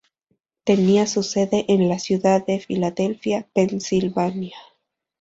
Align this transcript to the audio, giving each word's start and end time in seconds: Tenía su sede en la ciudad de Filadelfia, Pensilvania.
Tenía 0.63 1.05
su 1.05 1.21
sede 1.21 1.65
en 1.71 1.87
la 1.87 1.99
ciudad 1.99 2.43
de 2.43 2.59
Filadelfia, 2.59 3.47
Pensilvania. 3.53 4.57